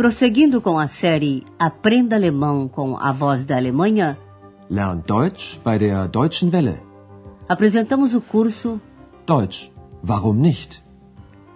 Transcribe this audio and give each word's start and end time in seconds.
Prosseguindo 0.00 0.62
com 0.62 0.78
a 0.78 0.86
série 0.86 1.44
Aprenda 1.58 2.16
Alemão 2.16 2.66
com 2.66 2.96
a 2.96 3.12
Voz 3.12 3.44
da 3.44 3.58
Alemanha, 3.58 4.18
Lern 4.70 5.02
Deutsch 5.06 5.58
bei 5.62 5.78
der 5.78 6.08
Deutschen 6.08 6.48
Welle. 6.50 6.80
apresentamos 7.46 8.14
o 8.14 8.22
curso 8.22 8.80
Deutsch, 9.26 9.70
warum 10.02 10.32
nicht? 10.32 10.82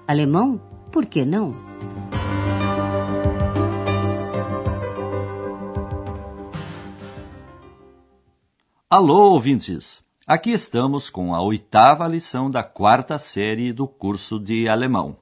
Alemão, 0.07 0.61
por 0.93 1.07
que 1.07 1.25
não? 1.25 1.57
Alô, 8.90 9.32
ouvintes! 9.32 10.03
Aqui 10.26 10.50
estamos 10.50 11.08
com 11.08 11.35
a 11.35 11.40
oitava 11.40 12.07
lição 12.07 12.50
da 12.50 12.63
quarta 12.63 13.17
série 13.17 13.72
do 13.72 13.89
curso 13.89 14.39
de 14.39 14.68
alemão. 14.68 15.17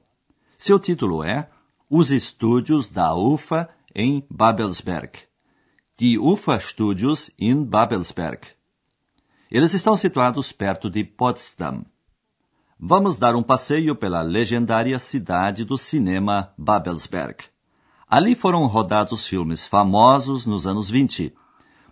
Seu 0.57 0.77
título 0.77 1.23
é 1.23 1.47
Os 1.95 2.09
Estúdios 2.09 2.89
da 2.89 3.13
UFA 3.13 3.69
em 3.93 4.25
Babelsberg. 4.27 5.11
Die 5.95 6.17
UFA 6.17 6.59
Studios 6.59 7.29
in 7.37 7.63
Babelsberg. 7.63 8.47
Eles 9.51 9.75
estão 9.75 9.95
situados 9.95 10.51
perto 10.51 10.89
de 10.89 11.03
Potsdam. 11.03 11.85
Vamos 12.79 13.19
dar 13.19 13.35
um 13.35 13.43
passeio 13.43 13.95
pela 13.95 14.23
legendária 14.23 14.97
cidade 14.97 15.63
do 15.63 15.77
cinema 15.77 16.51
Babelsberg. 16.57 17.43
Ali 18.09 18.33
foram 18.33 18.65
rodados 18.65 19.27
filmes 19.27 19.67
famosos 19.67 20.47
nos 20.47 20.65
anos 20.65 20.89
20. 20.89 21.31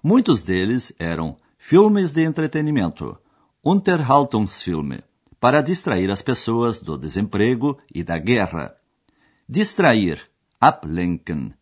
Muitos 0.01 0.41
deles 0.41 0.91
eram 0.97 1.37
filmes 1.59 2.11
de 2.11 2.23
entretenimento, 2.23 3.15
Unterhaltungsfilme, 3.63 5.03
para 5.39 5.61
distrair 5.61 6.09
as 6.09 6.23
pessoas 6.23 6.79
do 6.79 6.97
desemprego 6.97 7.77
e 7.93 8.03
da 8.03 8.17
guerra. 8.17 8.80
Distrair, 9.53 10.21
ablenken. 10.61 11.53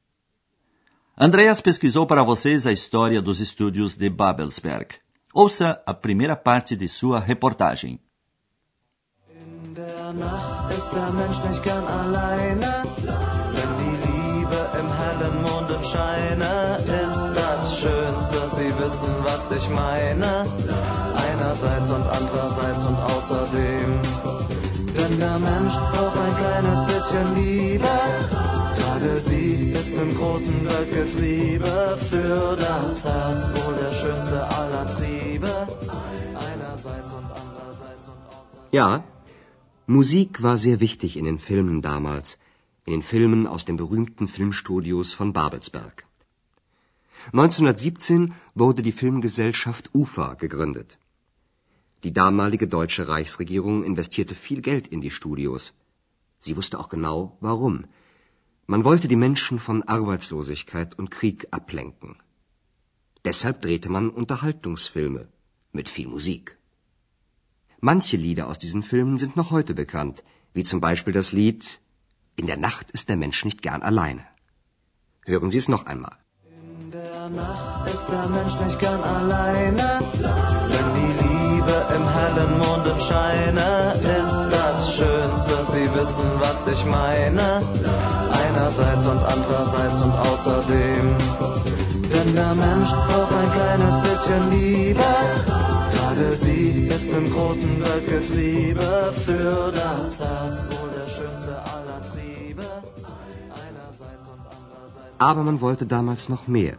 Andreas 1.18 1.60
pesquisou 1.60 2.06
para 2.06 2.22
vocês 2.22 2.68
a 2.68 2.72
história 2.72 3.20
dos 3.20 3.40
estúdios 3.40 3.98
de 3.98 4.08
Babelsberg. 4.12 4.98
Ouça 5.34 5.82
a 5.88 5.92
primeira 5.96 6.36
parte 6.36 6.76
de 6.76 6.88
sua 6.88 7.20
reportagem. 7.20 8.00
Einerseits 21.30 21.90
und 21.90 22.06
andererseits 22.08 22.84
und 22.84 23.00
außerdem. 23.00 24.59
Denn 24.98 25.20
der 25.20 25.40
Mensch 25.40 25.76
braucht 25.92 26.18
ein 26.18 26.36
kleines 26.36 26.80
bisschen 26.88 27.36
Liebe. 27.36 27.94
Gerade 28.78 29.20
sie 29.20 29.72
ist 29.72 29.94
im 29.98 30.16
großen 30.16 30.66
Weltgetriebe. 30.66 31.98
Für 32.10 32.56
das 32.56 33.04
Herz 33.06 33.42
wohl 33.56 33.76
der 33.76 33.94
schönste 33.94 34.48
aller 34.60 34.86
Triebe. 34.96 35.52
Einerseits 36.50 37.12
und 37.18 37.28
andererseits 37.42 38.06
und 38.08 38.22
außerdem. 38.38 38.70
Ja, 38.72 39.04
Musik 39.88 40.44
war 40.44 40.58
sehr 40.58 40.80
wichtig 40.80 41.18
in 41.18 41.26
den 41.26 41.40
Filmen 41.40 41.82
damals, 41.82 42.38
in 42.86 42.92
den 42.94 43.04
Filmen 43.04 43.48
aus 43.48 43.66
den 43.66 43.78
berühmten 43.78 44.28
Filmstudios 44.28 45.14
von 45.14 45.34
Babelsberg. 45.34 46.06
1917 47.34 48.34
wurde 48.56 48.82
die 48.84 48.92
Filmgesellschaft 48.92 49.90
UFA 49.94 50.36
gegründet. 50.36 50.98
Die 52.04 52.14
damalige 52.14 52.68
deutsche 52.68 53.08
Reichsregierung 53.08 53.84
investierte 53.84 54.36
viel 54.36 54.62
Geld 54.62 54.88
in 54.88 55.02
die 55.02 55.12
Studios. 55.12 55.74
Sie 56.40 56.56
wusste 56.56 56.80
auch 56.80 56.90
genau, 56.90 57.38
warum. 57.42 57.86
Man 58.68 58.86
wollte 58.86 59.08
die 59.10 59.22
Menschen 59.28 59.60
von 59.60 59.84
Arbeitslosigkeit 59.84 60.98
und 60.98 61.12
Krieg 61.12 61.48
ablenken. 61.52 62.16
Deshalb 63.26 63.62
drehte 63.62 63.90
man 63.90 64.10
Unterhaltungsfilme 64.10 65.28
mit 65.74 65.90
viel 65.90 66.08
Musik. 66.08 66.58
Manche 67.82 68.18
Lieder 68.18 68.48
aus 68.48 68.60
diesen 68.60 68.84
Filmen 68.84 69.18
sind 69.18 69.36
noch 69.36 69.52
heute 69.52 69.74
bekannt, 69.74 70.24
wie 70.54 70.64
zum 70.64 70.80
Beispiel 70.80 71.14
das 71.14 71.32
Lied 71.32 71.82
In 72.38 72.48
der 72.48 72.58
Nacht 72.58 72.92
ist 72.92 73.10
der 73.10 73.18
Mensch 73.18 73.44
nicht 73.44 73.62
gern 73.62 73.82
alleine. 73.82 74.24
Hören 75.26 75.52
Sie 75.52 75.58
es 75.58 75.68
noch 75.68 75.86
einmal. 75.86 76.18
In 76.50 76.92
der 76.92 77.30
Nacht 77.30 77.94
ist 77.94 78.08
der 78.08 78.28
Mensch 78.28 78.56
nicht 78.66 78.80
gern 78.80 79.04
alleine. 79.04 79.86
Wenn 80.72 80.90
die 80.96 81.19
Liebe 81.70 81.96
im 81.96 82.06
hellen 82.10 82.58
Mondenscheine 82.58 83.94
ist 84.02 84.42
das 84.52 84.96
Schönste, 84.96 85.56
Sie 85.72 85.88
wissen, 85.94 86.30
was 86.40 86.68
ich 86.68 86.84
meine. 86.86 87.62
Einerseits 88.32 89.06
und 89.06 89.22
andererseits 89.36 90.02
und 90.02 90.14
außerdem. 90.30 91.06
Denn 92.12 92.36
der 92.36 92.56
Mensch 92.56 92.90
braucht 92.90 93.34
ein 93.34 93.52
kleines 93.52 93.96
bisschen 94.02 94.52
Liebe. 94.52 95.10
Gerade 95.94 96.36
sie 96.36 96.88
ist 96.88 97.14
im 97.14 97.32
großen 97.32 97.84
Weltgetriebe. 97.84 99.14
Für 99.26 99.72
das 99.72 100.20
Herz 100.20 100.64
wohl 100.72 100.90
der 100.98 101.08
schönste 101.08 101.52
aller 101.76 102.02
Triebe. 102.12 102.64
Aber 105.20 105.44
man 105.44 105.62
wollte 105.62 105.86
damals 105.86 106.30
noch 106.30 106.48
mehr. 106.48 106.78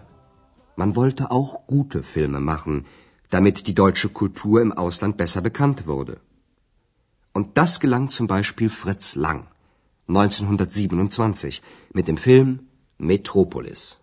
Man 0.75 0.97
wollte 0.97 1.31
auch 1.31 1.67
gute 1.67 2.03
Filme 2.03 2.41
machen, 2.41 2.87
damit 3.31 3.67
die 3.67 3.75
deutsche 3.75 4.09
Kultur 4.09 4.61
im 4.61 4.73
Ausland 4.73 5.17
besser 5.17 5.41
bekannt 5.41 5.87
wurde. 5.87 6.21
Und 7.33 7.57
das 7.57 7.79
gelang 7.79 8.09
zum 8.09 8.27
Beispiel 8.27 8.69
Fritz 8.69 9.15
Lang 9.15 9.47
1927 10.09 11.63
mit 11.95 12.09
dem 12.09 12.17
Film 12.17 12.61
Metropolis. 12.99 13.99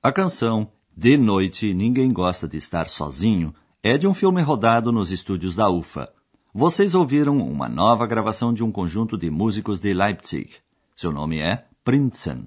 A 0.00 0.12
canção 0.12 0.68
De 0.96 1.16
Noite 1.16 1.74
Ninguém 1.74 2.12
Gosta 2.12 2.48
de 2.48 2.56
Estar 2.56 2.88
Sozinho 2.88 3.52
é 3.82 3.98
de 3.98 4.06
um 4.06 4.14
filme 4.14 4.40
rodado 4.40 4.92
nos 4.92 5.10
estúdios 5.10 5.56
da 5.56 5.68
UFA. 5.68 6.12
Vocês 6.54 6.94
ouviram 6.94 7.38
uma 7.38 7.68
nova 7.68 8.06
gravação 8.06 8.52
de 8.52 8.62
um 8.62 8.70
conjunto 8.70 9.18
de 9.18 9.30
músicos 9.30 9.80
de 9.80 9.92
Leipzig. 9.92 10.50
Seu 10.94 11.10
nome 11.10 11.40
é 11.40 11.66
Prinzen. 11.82 12.46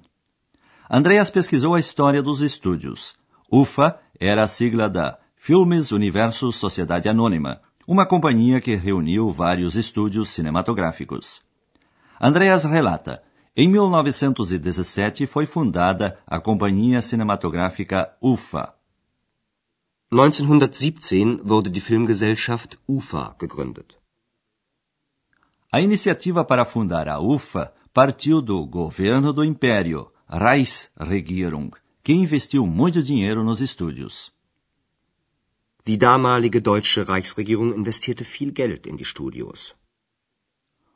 Andreas 0.88 1.28
pesquisou 1.28 1.74
a 1.74 1.80
história 1.80 2.22
dos 2.22 2.40
estúdios. 2.40 3.14
UFA 3.50 3.98
era 4.18 4.44
a 4.44 4.48
sigla 4.48 4.88
da 4.88 5.18
Filmes 5.36 5.92
Universo 5.92 6.50
Sociedade 6.50 7.08
Anônima, 7.08 7.60
uma 7.86 8.04
companhia 8.04 8.60
que 8.60 8.74
reuniu 8.74 9.30
vários 9.30 9.76
estúdios 9.76 10.30
cinematográficos. 10.30 11.42
Andreas 12.20 12.64
relata: 12.64 13.22
em 13.54 13.68
1917 13.68 15.26
foi 15.26 15.46
fundada 15.46 16.18
a 16.26 16.40
Companhia 16.40 17.00
Cinematográfica 17.00 18.12
UFA. 18.20 18.74
1917 20.12 21.40
wurde 21.44 21.70
die 21.70 21.80
Filmgesellschaft 21.80 22.76
UFA 22.88 23.34
gegründet. 23.40 23.96
A 25.72 25.80
iniciativa 25.80 26.44
para 26.44 26.64
fundar 26.64 27.08
a 27.08 27.20
UFA 27.20 27.72
partiu 27.94 28.42
do 28.42 28.66
governo 28.66 29.32
do 29.32 29.44
Império, 29.44 30.10
Reichsregierung, 30.28 31.70
que 32.02 32.12
investiu 32.12 32.66
muito 32.66 33.02
dinheiro 33.02 33.42
nos 33.42 33.60
estúdios. 33.60 34.35
Die 35.86 35.98
damalige 35.98 36.60
deutsche 36.60 37.06
Reichsregierung 37.08 37.72
investierte 37.72 38.24
viel 38.24 38.50
Geld 38.50 38.88
in 38.88 38.96
die 38.96 39.04
Studios. 39.04 39.76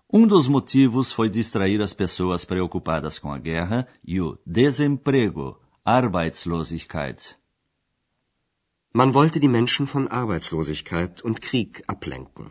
Um 0.08 0.26
dos 0.26 0.48
motivos 0.48 1.12
foi 1.12 1.28
distrair 1.28 1.80
as 1.80 1.94
pessoas 1.94 2.44
preocupadas 2.44 3.16
com 3.16 3.30
a 3.30 3.38
guerra 3.38 3.86
e 4.04 4.20
o 4.20 4.36
desemprego, 4.44 5.60
Arbeitslosigkeit. 5.84 7.36
Man 8.92 9.14
wollte 9.14 9.38
die 9.38 9.46
Menschen 9.46 9.86
von 9.86 10.08
Arbeitslosigkeit 10.08 11.22
und 11.22 11.40
Krieg 11.40 11.84
ablenken. 11.86 12.50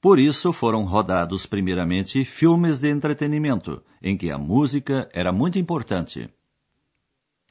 Por 0.00 0.20
isso 0.20 0.52
foram 0.52 0.84
rodados 0.84 1.44
primeiramente 1.46 2.24
filmes 2.24 2.78
de 2.78 2.88
entretenimento, 2.88 3.82
em 4.00 4.16
que 4.16 4.30
a 4.30 4.38
música 4.38 5.10
era 5.12 5.32
muito 5.32 5.58
importante. 5.58 6.32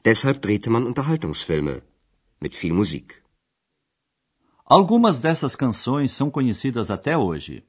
Deshalb 0.02 0.40
drehte 0.40 0.70
man 0.70 0.86
Unterhaltungsfilme 0.86 1.82
mit 2.40 2.54
viel 2.54 2.72
Musik. 2.72 3.22
Algumas 4.64 5.18
dessas 5.20 5.54
canções 5.54 6.12
são 6.12 6.30
conhecidas 6.30 6.90
até 6.90 7.16
hoje. 7.16 7.64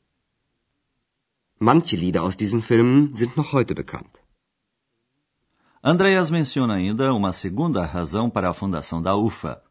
Manche 1.59 1.95
Lieder 1.95 2.21
aus 2.21 2.35
diesen 2.35 2.61
Filmen 2.61 3.15
sind 3.15 3.35
noch 3.35 3.53
heute 3.53 3.73
bekannt. 3.73 4.19
Andreas 5.83 6.29
menciona 6.29 6.73
ainda 6.75 7.13
uma 7.13 7.31
segunda 7.31 7.85
razão 7.85 8.29
para 8.29 8.49
a 8.49 8.53
fundação 8.53 9.01
da 9.01 9.15
UFA. 9.15 9.61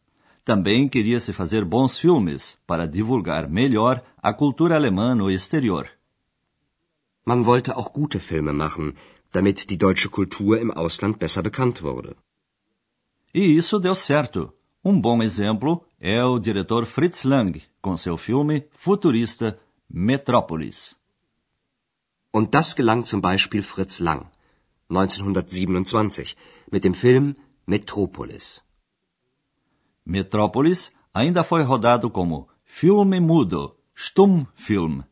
Também 0.45 0.89
queria 0.89 1.21
se 1.21 1.33
fazer 1.33 1.65
bons 1.65 1.99
filmes 1.99 2.57
para 2.67 2.87
divulgar 2.87 3.49
melhor 3.49 4.03
a 4.23 4.33
cultura 4.33 4.77
alemã 4.77 5.15
no 5.15 5.31
exterior. 5.31 5.89
Man 7.25 7.45
wollte 7.45 7.77
auch 7.77 7.93
gute 7.93 8.21
Filme 8.21 8.53
machen, 8.53 8.95
damit 9.33 9.67
die 9.69 9.77
deutsche 9.77 10.09
Kultur 10.09 10.61
im 10.61 10.71
Ausland 10.71 11.19
besser 11.19 11.43
bekannt 11.43 11.83
wurde. 11.83 12.17
E 13.35 13.41
isso 13.41 13.81
deu 13.81 13.95
certo. 13.97 14.56
Um 14.89 15.01
bom 15.01 15.21
exemplo 15.21 15.85
é 15.99 16.25
o 16.25 16.39
diretor 16.39 16.87
Fritz 16.87 17.25
Lang, 17.25 17.61
com 17.83 17.97
seu 17.97 18.17
filme 18.17 18.69
futurista 18.71 19.59
Metrópolis. 19.91 20.95
Und 22.33 22.51
das 22.51 22.73
gelang 22.73 23.03
zum 23.03 23.21
Beispiel 23.21 23.65
Fritz 23.65 23.99
Lang 23.99 24.27
1927 24.89 26.37
mit 26.71 26.85
dem 26.85 26.95
Film 26.95 27.35
Metropolis. 27.67 28.63
Metrópolis 30.05 30.93
ainda 31.13 31.43
foi 31.43 31.65
rodado 31.65 32.09
como 32.09 32.47
filme 32.65 33.19
mudo, 33.19 33.75
Stummfilm. 33.93 35.03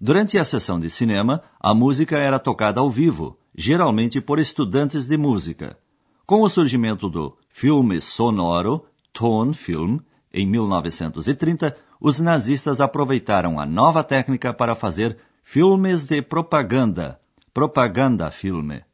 Durante 0.00 0.38
a 0.38 0.44
sessão 0.44 0.78
de 0.78 0.88
cinema, 0.88 1.42
a 1.58 1.74
música 1.74 2.16
era 2.18 2.38
tocada 2.38 2.78
ao 2.78 2.88
vivo, 2.88 3.36
geralmente 3.52 4.20
por 4.20 4.38
estudantes 4.38 5.08
de 5.08 5.16
música. 5.16 5.76
Com 6.24 6.42
o 6.42 6.48
surgimento 6.48 7.08
do 7.10 7.36
filme 7.48 8.00
sonoro, 8.00 8.86
Tonfilm, 9.18 9.98
em 10.32 10.46
1930, 10.46 11.76
os 12.00 12.20
nazistas 12.20 12.80
aproveitaram 12.80 13.58
a 13.58 13.66
nova 13.66 14.04
técnica 14.04 14.54
para 14.54 14.76
fazer 14.76 15.18
filmes 15.42 16.04
de 16.04 16.22
propaganda, 16.22 17.20
propaganda-filme. 17.52 18.84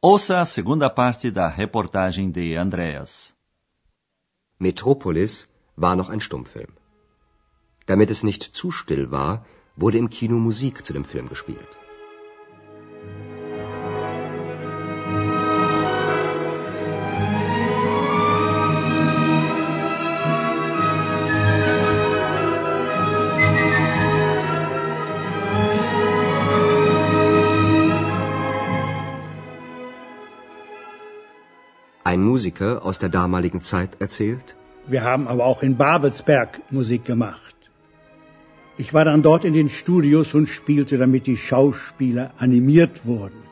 Ouça 0.00 0.40
a 0.40 0.46
segunda 0.46 0.88
parte 0.88 1.30
da 1.30 1.46
reportagem 1.48 2.30
de 2.30 2.56
Andreas. 2.56 3.34
Metropolis 4.58 5.46
war 5.76 5.94
noch 5.94 6.08
ein 6.08 6.20
Stummfilm. 6.20 6.72
Damit 7.86 8.08
es 8.10 8.22
nicht 8.22 8.42
zu 8.56 8.70
still 8.70 9.10
war, 9.10 9.44
wurde 9.76 9.98
im 9.98 10.08
Kino 10.08 10.38
Musik 10.38 10.82
zu 10.82 10.94
dem 10.94 11.04
Film 11.04 11.28
gespielt. 11.28 11.89
Ein 32.10 32.22
Musiker 32.30 32.70
aus 32.88 32.98
der 33.02 33.10
damaligen 33.20 33.60
Zeit 33.70 33.92
erzählt, 34.04 34.48
Wir 34.92 35.02
haben 35.10 35.26
aber 35.32 35.44
auch 35.50 35.60
in 35.66 35.74
Babelsberg 35.82 36.50
Musik 36.78 37.04
gemacht. 37.04 37.56
Ich 38.82 38.92
war 38.96 39.04
dann 39.08 39.22
dort 39.28 39.44
in 39.44 39.54
den 39.58 39.68
Studios 39.68 40.34
und 40.38 40.48
spielte, 40.48 40.98
damit 41.02 41.28
die 41.28 41.36
Schauspieler 41.36 42.26
animiert 42.46 42.96
wurden. 43.10 43.42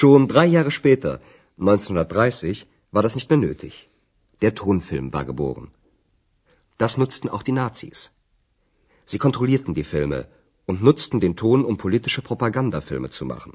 Schon 0.00 0.26
drei 0.32 0.46
Jahre 0.56 0.72
später, 0.80 1.12
1930, 1.58 2.66
war 2.90 3.04
das 3.04 3.14
nicht 3.14 3.30
mehr 3.30 3.42
nötig. 3.48 3.74
Der 4.42 4.54
Tonfilm 4.60 5.12
war 5.12 5.24
geboren. 5.24 5.68
Das 6.78 6.98
nutzten 7.02 7.28
auch 7.34 7.44
die 7.48 7.58
Nazis. 7.62 8.10
Sie 9.04 9.20
kontrollierten 9.26 9.74
die 9.80 9.88
Filme 9.94 10.20
und 10.66 10.82
nutzten 10.82 11.20
den 11.20 11.36
Ton, 11.36 11.64
um 11.64 11.76
politische 11.86 12.22
Propagandafilme 12.22 13.10
zu 13.10 13.24
machen. 13.34 13.54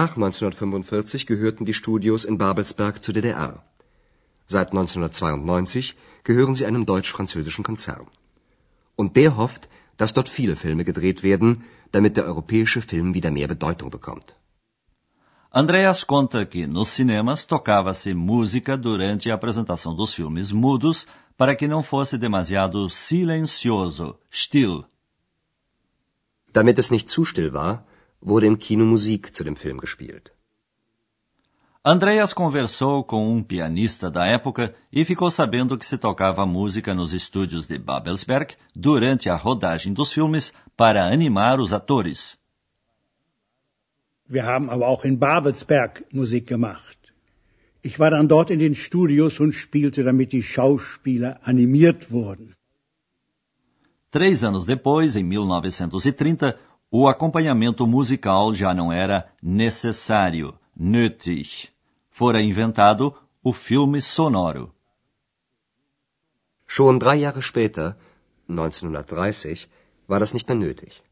Nach 0.00 0.12
1945 0.16 1.26
gehörten 1.26 1.66
die 1.66 1.74
Studios 1.74 2.24
in 2.24 2.38
Babelsberg 2.38 3.02
zur 3.04 3.12
DDR. 3.12 3.62
Seit 4.46 4.68
1992 4.70 5.94
gehören 6.24 6.54
sie 6.54 6.64
einem 6.64 6.86
deutsch-französischen 6.86 7.62
Konzern. 7.62 8.06
Und 8.96 9.16
der 9.16 9.36
hofft, 9.36 9.68
dass 9.98 10.14
dort 10.14 10.30
viele 10.30 10.56
Filme 10.56 10.84
gedreht 10.90 11.22
werden, 11.22 11.64
damit 11.90 12.16
der 12.16 12.24
europäische 12.24 12.80
Film 12.80 13.12
wieder 13.12 13.30
mehr 13.30 13.48
Bedeutung 13.48 13.90
bekommt. 13.90 14.34
Andreas 15.50 16.06
conta 16.06 16.46
que 16.46 16.66
nos 16.66 16.88
cinemas 16.96 17.44
tocava-se 17.44 18.14
música 18.14 18.78
durante 18.78 19.30
a 19.30 19.34
apresentação 19.34 19.94
dos 19.94 20.14
filmes 20.14 20.52
mudos 20.52 21.06
para 21.36 21.54
que 21.54 21.68
não 21.68 21.82
fosse 21.82 22.16
demasiado 22.16 22.88
silencioso, 22.88 24.18
still. 24.30 24.86
Damit 26.50 26.78
es 26.78 26.90
nicht 26.90 27.10
zu 27.10 27.26
still 27.26 27.52
war, 27.52 27.84
wurde 28.22 28.46
im 28.46 28.58
Kino 28.58 28.84
Musik 28.84 29.34
zu 29.34 29.44
dem 29.44 29.56
Film 29.56 29.78
gespielt. 29.78 30.32
Andreas 31.84 32.32
conversou 32.32 33.02
com 33.02 33.28
um 33.28 33.42
pianista 33.42 34.08
da 34.08 34.24
época 34.24 34.72
e 34.92 35.04
ficou 35.04 35.30
sabendo 35.32 35.76
que 35.76 35.84
se 35.84 35.98
tocava 35.98 36.46
música 36.46 36.94
nos 36.94 37.12
estúdios 37.12 37.66
de 37.66 37.76
Babelsberg 37.76 38.54
durante 38.74 39.28
a 39.28 39.34
rodagem 39.34 39.92
dos 39.92 40.12
filmes 40.12 40.52
para 40.76 41.04
animar 41.04 41.58
os 41.60 41.72
atores. 41.72 42.38
Wir 44.28 44.44
haben 44.44 44.70
aber 44.70 44.86
auch 44.86 45.04
in 45.04 45.18
Babelsberg 45.18 46.04
Musik 46.12 46.46
gemacht. 46.46 47.12
Ich 47.82 47.98
war 47.98 48.12
dann 48.12 48.28
dort 48.28 48.50
in 48.50 48.60
den 48.60 48.76
Studios 48.76 49.40
und 49.40 49.52
spielte, 49.52 50.04
damit 50.04 50.30
die 50.32 50.44
Schauspieler 50.44 51.40
animiert 51.42 52.12
wurden. 52.12 52.54
Três 54.12 54.44
anos 54.44 54.66
depois, 54.66 55.16
em 55.16 55.24
1930, 55.24 56.54
o 56.94 57.08
acompanhamento 57.08 57.86
musical 57.86 58.52
já 58.52 58.74
não 58.74 58.92
era 58.92 59.32
necessário, 59.42 60.54
nötig. 60.76 61.70
Fora 62.10 62.42
inventado 62.42 63.14
o 63.42 63.50
filme 63.50 64.02
sonoro. 64.02 64.74
Schon 66.66 66.98
drei 66.98 67.20
Jahre 67.20 67.40
später, 67.40 67.96
1930, 68.46 69.70
war 70.06 70.20
das 70.20 70.34
nicht 70.34 70.46
mehr 70.46 70.58
nötig. 70.58 71.02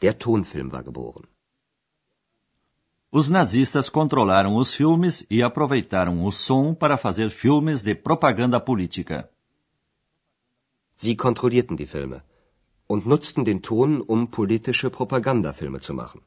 Der 0.00 0.18
Tonfilm 0.18 0.72
war 0.72 0.82
geboren. 0.82 1.24
Os 3.12 3.28
nazistas 3.28 3.90
controlaram 3.90 4.56
os 4.56 4.72
filmes 4.72 5.26
e 5.30 5.42
aproveitaram 5.42 6.24
o 6.24 6.32
som 6.32 6.74
para 6.74 6.96
fazer 6.96 7.30
filmes 7.30 7.82
de 7.82 7.94
propaganda 7.94 8.58
política. 8.58 9.28
Sie 10.96 11.14
kontrollierten 11.14 11.76
die 11.76 11.86
Filme 11.86 12.22
und 12.88 13.06
nutzten 13.06 13.44
den 13.44 13.60
Ton, 13.62 14.00
um 14.00 14.26
politische 14.28 14.90
Propagandafilme 14.90 15.80
zu 15.80 15.94
machen. 15.94 16.20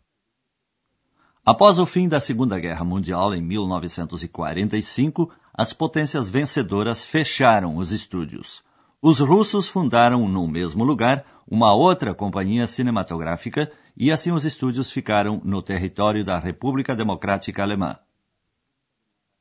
Após 1.44 1.80
o 1.80 1.88
fim 1.88 2.08
da 2.08 2.20
Segunda 2.20 2.60
Guerra 2.60 2.86
Mundial 2.86 3.34
em 3.34 3.42
1945, 3.42 5.32
as 5.52 5.74
potências 5.74 6.30
vencedoras 6.30 7.04
fecharam 7.04 7.78
os 7.78 7.92
estúdios. 7.92 8.64
Os 9.02 9.20
russos 9.20 9.68
fundaram 9.68 10.28
no 10.28 10.48
mesmo 10.48 10.84
lugar 10.84 11.26
uma 11.50 11.74
outra 11.74 12.14
companhia 12.14 12.68
cinematográfica 12.68 13.72
e 13.98 14.12
assim 14.12 14.32
os 14.32 14.46
estúdios 14.46 14.92
ficaram 14.92 15.42
no 15.44 15.64
território 15.64 16.24
da 16.24 16.38
República 16.38 16.96
Democrática 16.96 17.64
Alemã. 17.64 17.98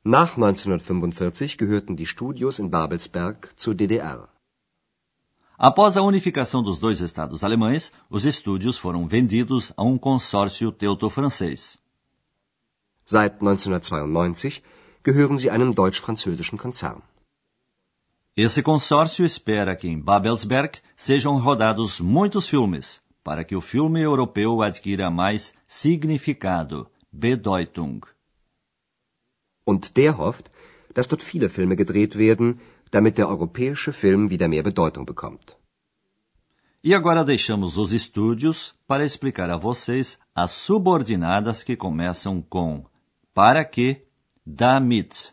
Nach 0.03 0.35
1945 0.35 1.55
gehörten 1.55 1.95
die 1.95 2.07
Studios 2.07 2.57
in 2.57 2.69
Babelsberg 2.69 3.49
zur 3.55 3.75
DDR. 3.75 4.27
Após 5.63 5.95
a 5.95 6.01
unificação 6.01 6.63
dos 6.63 6.79
dois 6.79 7.01
estados 7.01 7.43
alemães, 7.43 7.91
os 8.09 8.25
estúdios 8.25 8.79
foram 8.79 9.07
vendidos 9.07 9.71
a 9.77 9.83
um 9.83 9.95
consórcio 9.95 10.71
teuto-francês. 10.71 11.77
Seit 13.05 13.35
1992 13.39 14.63
gehören 15.03 15.37
sie 15.37 15.51
einem 15.51 15.69
deutsch-französischen 15.69 16.57
Konzern. 16.57 17.03
Esse 18.35 18.63
consórcio 18.63 19.23
espera 19.23 19.75
que 19.75 19.87
em 19.87 19.99
Babelsberg 19.99 20.79
sejam 20.97 21.37
rodados 21.37 21.99
muitos 21.99 22.49
filmes, 22.49 22.99
para 23.23 23.43
que 23.43 23.55
o 23.55 23.61
filme 23.61 24.01
europeu 24.01 24.63
adquira 24.63 25.11
mais 25.11 25.53
significado, 25.67 26.87
Bedeutung. 27.11 28.01
Und 29.63 29.91
der 29.93 30.17
hofft, 30.17 30.49
dass 30.95 31.05
dort 31.05 31.21
viele 31.21 31.49
Filme 31.49 31.75
gedreht 31.75 32.17
werden, 32.17 32.59
damit 32.91 33.17
der 33.17 33.27
europäische 33.29 33.93
Film 33.93 34.29
wieder 34.29 34.47
mehr 34.47 34.63
Bedeutung 34.63 35.05
bekommt. 35.05 35.55
E 36.83 36.95
agora 36.95 37.23
deixamos 37.23 37.77
os 37.77 37.93
estúdios 37.93 38.73
para 38.87 39.05
explicar 39.05 39.49
a 39.51 39.57
vocês 39.57 40.17
as 40.33 40.51
subordinadas 40.51 41.63
que 41.63 41.75
começam 41.75 42.41
com 42.41 42.83
para 43.33 43.63
que, 43.63 44.01
damit. 44.45 45.31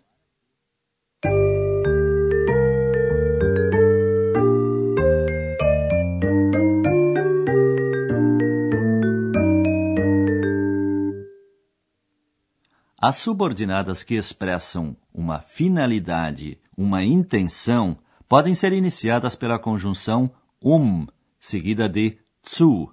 As 13.01 13.17
subordinadas 13.17 14.03
que 14.03 14.17
expressam 14.17 14.95
uma 15.15 15.41
finalidade, 15.41 16.59
uma 16.79 17.03
intenção, 17.03 17.99
podem 18.29 18.55
ser 18.55 18.73
iniciadas 18.73 19.35
pela 19.35 19.59
conjunção 19.59 20.31
um, 20.63 21.09
seguida 21.41 21.89
de 21.89 22.17
zu. 22.47 22.87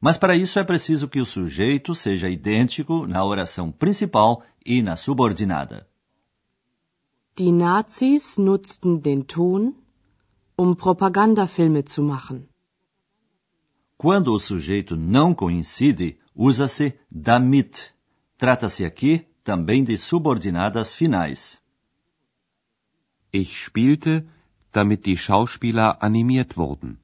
Mas 0.00 0.18
para 0.18 0.36
isso 0.36 0.58
é 0.58 0.64
preciso 0.64 1.08
que 1.08 1.20
o 1.20 1.24
sujeito 1.24 1.94
seja 1.94 2.28
idêntico 2.28 3.06
na 3.06 3.24
oração 3.24 3.70
principal 3.70 4.42
e 4.66 4.82
na 4.82 4.96
subordinada. 4.96 5.86
Die 7.36 7.52
Nazis 7.52 8.36
nutzten 8.36 8.98
den 8.98 9.22
Ton, 9.22 9.74
um 10.58 10.74
Propagandafilme 10.74 11.82
zu 11.82 12.02
machen. 12.02 12.48
Quando 13.96 14.34
o 14.34 14.40
sujeito 14.40 14.96
não 14.96 15.32
coincide, 15.32 16.18
usa-se 16.34 16.94
damit. 17.10 17.92
Trata-se 18.36 18.84
aqui 18.84 19.26
também 19.42 19.82
de 19.84 19.96
subordinadas 19.96 20.94
finais. 20.94 21.63
Ich 23.40 23.50
spielte, 23.64 24.28
damit 24.70 25.06
die 25.06 25.16
Schauspieler 25.16 25.88
animiert 26.00 26.56
wurden. 26.56 27.00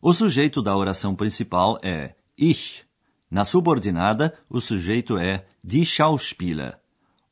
O 0.00 0.12
sujeito 0.12 0.62
da 0.62 0.76
oração 0.76 1.16
principal 1.16 1.80
é 1.82 2.14
ich, 2.36 2.86
Na 3.28 3.44
subordinada, 3.44 4.38
o 4.48 4.60
sujeito 4.60 5.18
é 5.18 5.44
die 5.64 5.84
Schauspieler. 5.84 6.80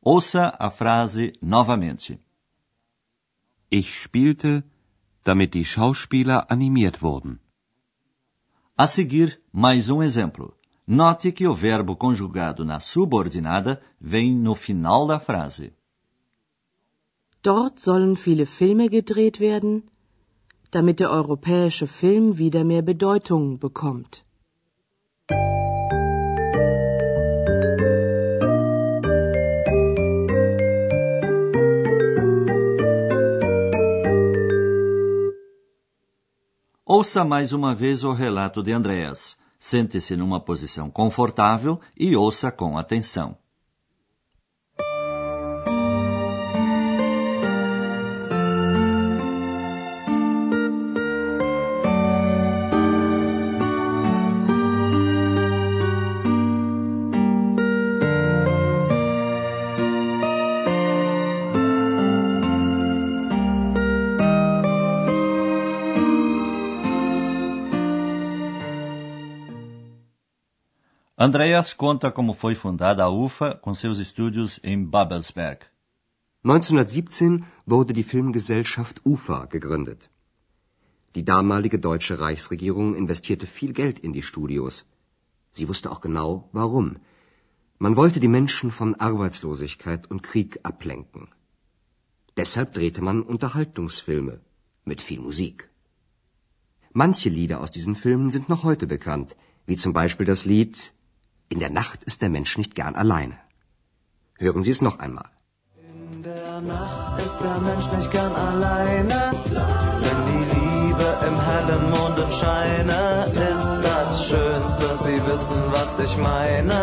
Ouça 0.03 0.55
a 0.59 0.71
frase 0.71 1.35
novamente. 1.41 2.19
Ich 3.71 4.03
spielte, 4.03 4.65
damit 5.23 5.55
die 5.55 5.65
Schauspieler 5.65 6.51
animiert 6.51 7.01
wurden. 7.01 7.39
A 8.77 8.89
seguir, 8.89 9.41
mais 9.53 9.89
um 9.89 10.03
exemplo. 10.03 10.59
Note 10.85 11.31
que 11.31 11.47
o 11.47 11.55
verbo 11.55 11.95
conjugado 11.95 12.65
na 12.65 12.81
subordinada 12.81 13.81
vem 14.01 14.35
no 14.35 14.57
final 14.57 15.07
da 15.07 15.21
frase. 15.21 15.76
Dort 17.47 17.79
sollen 17.79 18.17
viele 18.17 18.45
Filme 18.45 18.89
gedreht 18.89 19.39
werden, 19.39 19.85
damit 20.73 20.99
der 20.99 21.11
europäische 21.13 21.87
Film 21.87 22.39
wieder 22.39 22.65
mehr 22.65 22.83
Bedeutung 22.83 23.61
bekommt. 23.61 24.25
Ouça 36.85 37.25
mais 37.25 37.53
uma 37.53 37.77
vez 37.77 38.03
o 38.03 38.13
relato 38.13 38.61
de 38.61 38.73
Andreas. 38.73 39.37
Sente-se 39.61 40.17
numa 40.17 40.41
posição 40.41 40.91
confortável 40.91 41.79
e 41.97 42.17
ouça 42.17 42.51
com 42.51 42.77
atenção. 42.77 43.37
Andreas 71.19 71.73
conta 71.73 72.13
como 72.13 72.35
foi 72.35 72.55
fundada 72.55 73.03
a 73.03 73.09
UFA 73.09 73.55
com 73.55 73.75
seus 73.75 73.99
estúdios 73.99 74.61
em 74.63 74.85
Babelsberg. 74.85 75.65
1917 76.45 77.43
wurde 77.65 77.95
die 77.95 78.03
Filmgesellschaft 78.03 79.01
UFA 79.03 79.47
gegründet. 79.47 80.11
Die 81.15 81.25
damalige 81.25 81.79
deutsche 81.79 82.21
Reichsregierung 82.21 82.95
investierte 82.95 83.47
viel 83.47 83.73
Geld 83.73 83.99
in 83.99 84.13
die 84.13 84.23
Studios. 84.23 84.85
Sie 85.53 85.67
wusste 85.71 85.91
auch 85.91 86.03
genau, 86.03 86.51
warum. 86.53 86.99
Man 87.79 87.97
wollte 87.97 88.21
die 88.21 88.29
Menschen 88.29 88.71
von 88.71 88.95
Arbeitslosigkeit 88.95 90.11
und 90.11 90.23
Krieg 90.23 90.61
ablenken. 90.65 91.29
Deshalb 92.37 92.75
drehte 92.75 93.01
man 93.01 93.23
Unterhaltungsfilme 93.23 94.43
mit 94.85 95.01
viel 95.01 95.21
Musik. 95.21 95.71
Manche 96.93 97.31
Lieder 97.31 97.63
aus 97.63 97.71
diesen 97.71 97.97
Filmen 97.97 98.31
sind 98.31 98.51
noch 98.51 98.65
heute 98.65 98.87
bekannt, 98.87 99.35
wie 99.65 99.79
zum 99.79 99.95
Beispiel 99.95 100.27
das 100.27 100.45
Lied 100.45 100.93
in 101.49 101.61
der 101.61 101.71
Nacht 101.71 102.05
ist 102.05 102.23
der 102.23 102.29
Mensch 102.29 102.59
nicht 102.59 102.75
gern 102.75 102.95
alleine. 102.95 103.37
Hören 104.39 104.63
Sie 104.65 104.71
es 104.71 104.83
noch 104.83 104.99
einmal. 104.99 105.31
In 106.13 106.23
der 106.23 106.61
Nacht 106.61 107.21
ist 107.27 107.39
der 107.41 107.59
Mensch 107.69 107.87
nicht 107.97 108.11
gern 108.11 108.35
alleine. 108.35 109.19
Wenn 110.05 110.21
die 110.31 110.45
Liebe 110.55 111.09
im 111.29 111.37
hellen 111.49 111.91
Mondenscheine 111.91 113.01
ist 113.51 113.73
das 113.91 114.27
Schönste, 114.29 114.87
Sie 115.05 115.19
wissen, 115.31 115.63
was 115.77 115.99
ich 115.99 116.17
meine. 116.19 116.79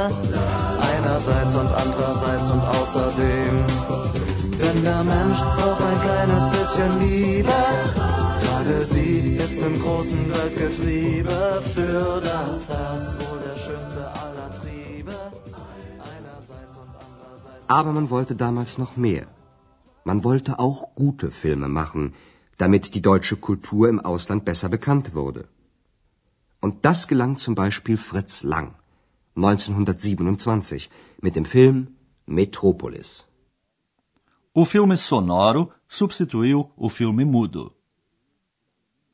Einerseits 0.93 1.55
und 1.55 1.71
andererseits 1.83 2.49
und 2.49 2.61
außerdem. 2.61 3.65
Denn 4.59 4.83
der 4.83 5.03
Mensch 5.03 5.39
braucht 5.39 5.81
ein 5.81 6.01
kleines 6.01 6.43
bisschen 6.55 6.99
Liebe. 6.99 7.53
Gerade 8.63 8.85
sie 8.85 9.35
ist 9.45 9.61
im 9.61 9.77
großen 9.77 10.21
Weltgetriebe 10.33 11.61
für 11.75 12.21
das 12.21 12.69
Herz 12.69 13.07
wohl 13.21 13.39
der 13.47 13.57
schönste 13.57 14.03
aller 14.23 14.49
Triebe. 14.59 15.15
Einerseits 16.13 16.75
und 16.81 16.91
andererseits. 17.07 17.69
Aber 17.77 17.91
man 17.91 18.09
wollte 18.09 18.35
damals 18.35 18.77
noch 18.77 18.95
mehr. 18.95 19.27
Man 20.05 20.23
wollte 20.23 20.59
auch 20.59 20.93
gute 20.93 21.29
Filme 21.31 21.67
machen, 21.67 22.13
damit 22.57 22.93
die 22.95 23.01
deutsche 23.01 23.35
Kultur 23.35 23.89
im 23.89 23.99
Ausland 23.99 24.45
besser 24.45 24.69
bekannt 24.69 25.13
wurde. 25.13 25.43
Und 26.61 26.85
das 26.85 27.09
gelang 27.09 27.35
zum 27.35 27.55
Beispiel 27.55 27.97
Fritz 27.97 28.43
Lang 28.43 28.75
1927 29.35 30.89
mit 31.19 31.35
dem 31.35 31.43
Film 31.43 31.87
Metropolis. 32.25 33.27
O 34.53 34.63
filme 34.63 34.95
sonoro 34.95 35.71
substituiu 35.89 36.69
o 36.77 36.87
filme 36.87 37.25
mudo. 37.25 37.71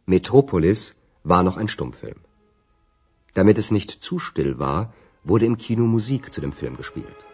Metropolis 0.09 0.95
war 1.23 1.43
noch 1.43 1.55
ein 1.55 1.67
Stummfilm. 1.67 2.21
Damit 3.35 3.59
es 3.59 3.69
nicht 3.69 3.91
zu 3.91 4.17
still 4.17 4.57
war, 4.57 4.91
wurde 5.23 5.45
im 5.45 5.57
Kino 5.57 5.85
Musik 5.85 6.33
zu 6.33 6.41
dem 6.41 6.51
Film 6.51 6.77
gespielt. 6.77 7.28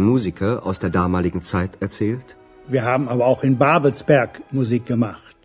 Ein 0.00 0.06
Musiker 0.06 0.52
aus 0.68 0.78
der 0.84 0.92
damaligen 1.00 1.42
Zeit 1.42 1.72
erzählt, 1.86 2.28
Wir 2.74 2.84
haben 2.90 3.06
aber 3.14 3.24
auch 3.30 3.42
in 3.48 3.54
Babelsberg 3.64 4.30
Musik 4.58 4.84
gemacht. 4.92 5.36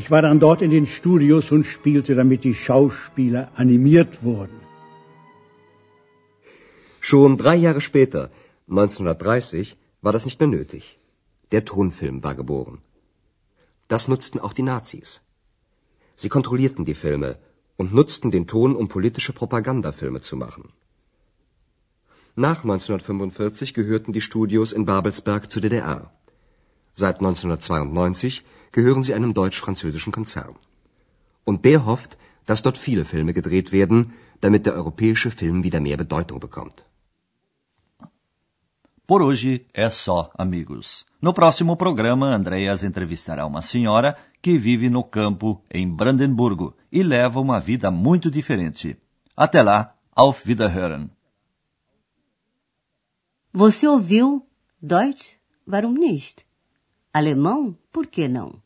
Ich 0.00 0.06
war 0.12 0.22
dann 0.26 0.40
dort 0.44 0.62
in 0.66 0.70
den 0.76 0.86
Studios 0.86 1.50
und 1.56 1.64
spielte, 1.74 2.14
damit 2.20 2.44
die 2.44 2.54
Schauspieler 2.54 3.42
animiert 3.62 4.12
wurden. 4.28 4.58
Schon 7.08 7.36
drei 7.42 7.56
Jahre 7.66 7.82
später, 7.88 8.22
1930, 8.70 9.76
war 10.00 10.14
das 10.14 10.24
nicht 10.24 10.40
mehr 10.40 10.52
nötig. 10.58 10.98
Der 11.52 11.66
Tonfilm 11.72 12.24
war 12.26 12.34
geboren. 12.42 12.78
Das 13.94 14.08
nutzten 14.12 14.40
auch 14.40 14.54
die 14.54 14.68
Nazis. 14.72 15.20
Sie 16.22 16.30
kontrollierten 16.36 16.86
die 16.90 16.98
Filme 17.04 17.30
und 17.76 17.92
nutzten 18.00 18.30
den 18.30 18.46
Ton, 18.46 18.74
um 18.80 18.88
politische 18.96 19.34
Propagandafilme 19.40 20.22
zu 20.22 20.36
machen. 20.46 20.66
Nach 22.38 22.64
1945 22.64 23.72
gehörten 23.72 24.12
die 24.12 24.20
Studios 24.20 24.72
in 24.72 24.84
Babelsberg 24.84 25.50
zur 25.50 25.62
DDR. 25.62 26.10
Seit 26.94 27.16
1992 27.20 28.44
gehören 28.72 29.02
sie 29.02 29.14
einem 29.14 29.32
deutsch-französischen 29.32 30.12
Konzern. 30.12 30.54
Und 31.46 31.64
der 31.64 31.86
hofft, 31.86 32.18
dass 32.44 32.60
dort 32.60 32.76
viele 32.76 33.06
Filme 33.06 33.32
gedreht 33.32 33.72
werden, 33.72 34.12
damit 34.42 34.66
der 34.66 34.74
europäische 34.74 35.30
Film 35.30 35.64
wieder 35.64 35.80
mehr 35.80 35.96
Bedeutung 35.96 36.38
bekommt. 36.38 36.84
Por 39.06 39.22
hoje 39.22 39.64
é 39.72 39.88
só, 39.88 40.30
amigos. 40.36 41.06
No 41.22 41.32
próximo 41.32 41.76
programa, 41.76 42.34
Andreas 42.34 42.82
entrevistará 42.82 43.46
uma 43.46 43.62
senhora 43.62 44.14
que 44.42 44.58
vive 44.58 44.90
no 44.90 45.04
campo 45.04 45.62
em 45.70 45.88
Brandenburgo 45.88 46.74
e 46.92 47.02
leva 47.02 47.40
uma 47.40 47.60
vida 47.60 47.90
muito 47.90 48.30
diferente. 48.30 48.98
Até 49.34 49.62
lá, 49.62 49.94
auf 50.14 50.46
Wiederhören. 50.46 51.15
Você 53.58 53.88
ouviu 53.88 54.46
Deutsch? 54.82 55.38
Warum 55.66 55.94
nicht? 55.94 56.44
Alemão? 57.10 57.74
Por 57.90 58.06
que 58.06 58.28
não? 58.28 58.60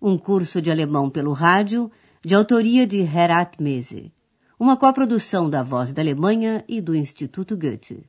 Um 0.00 0.16
curso 0.16 0.62
de 0.62 0.70
alemão 0.70 1.10
pelo 1.10 1.34
rádio, 1.34 1.90
de 2.24 2.34
autoria 2.34 2.86
de 2.86 3.00
Herat 3.00 3.60
Mese. 3.60 4.10
Uma 4.58 4.78
coprodução 4.78 5.50
da 5.50 5.62
Voz 5.62 5.92
da 5.92 6.00
Alemanha 6.00 6.64
e 6.66 6.80
do 6.80 6.96
Instituto 6.96 7.58
Goethe. 7.58 8.08